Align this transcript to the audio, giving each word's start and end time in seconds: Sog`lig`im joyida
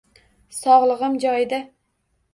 Sog`lig`im 0.59 1.19
joyida 1.27 1.63